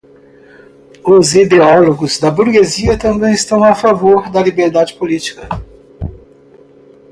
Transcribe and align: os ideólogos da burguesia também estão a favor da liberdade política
os 1.05 1.35
ideólogos 1.35 2.17
da 2.17 2.31
burguesia 2.31 2.97
também 2.97 3.33
estão 3.33 3.63
a 3.63 3.75
favor 3.75 4.31
da 4.31 4.41
liberdade 4.41 4.95
política 4.95 5.47